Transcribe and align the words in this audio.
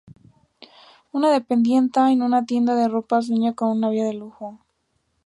Una 1.11 1.29
dependienta 1.31 2.11
en 2.11 2.23
una 2.23 2.43
tienda 2.43 2.73
de 2.73 2.87
ropa 2.87 3.21
sueña 3.21 3.53
con 3.53 3.69
una 3.77 3.89
vida 3.91 4.05
de 4.05 4.13
lujo. 4.15 4.57